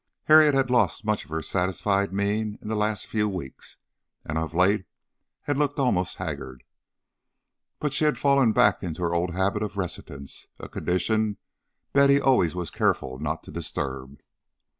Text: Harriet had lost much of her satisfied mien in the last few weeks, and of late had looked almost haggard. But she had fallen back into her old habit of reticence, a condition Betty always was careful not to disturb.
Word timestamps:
Harriet 0.23 0.55
had 0.55 0.71
lost 0.71 1.05
much 1.05 1.23
of 1.25 1.29
her 1.29 1.43
satisfied 1.43 2.11
mien 2.11 2.57
in 2.59 2.69
the 2.69 2.75
last 2.75 3.05
few 3.05 3.29
weeks, 3.29 3.77
and 4.25 4.35
of 4.39 4.51
late 4.55 4.85
had 5.43 5.59
looked 5.59 5.77
almost 5.77 6.17
haggard. 6.17 6.63
But 7.77 7.93
she 7.93 8.05
had 8.05 8.17
fallen 8.17 8.51
back 8.51 8.81
into 8.81 9.03
her 9.03 9.13
old 9.13 9.29
habit 9.35 9.61
of 9.61 9.77
reticence, 9.77 10.47
a 10.57 10.67
condition 10.67 11.37
Betty 11.93 12.19
always 12.19 12.55
was 12.55 12.71
careful 12.71 13.19
not 13.19 13.43
to 13.43 13.51
disturb. 13.51 14.19